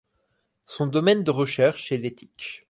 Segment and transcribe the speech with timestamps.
[0.65, 2.59] Son domaine de recherche est l'éthique.